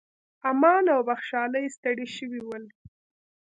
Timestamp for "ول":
2.43-2.63